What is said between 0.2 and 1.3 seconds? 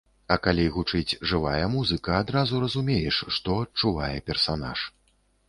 А калі гучыць